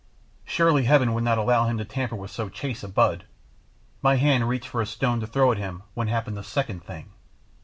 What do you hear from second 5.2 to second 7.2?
throw at him when happened the second thing.